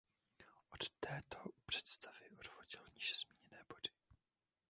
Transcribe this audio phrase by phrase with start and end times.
[0.71, 3.91] Od této představy odvodil níže zmíněné body.